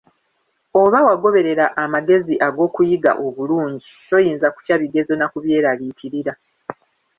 Oba 0.81 0.99
wagoberera 1.07 1.65
amagezi 1.83 2.33
ag'okuyiga 2.47 3.11
obulungi, 3.25 3.89
toyinza 4.09 4.47
kutya 4.55 4.75
bigezo 4.81 5.13
na 5.17 5.27
kubyeraliikira. 5.31 6.33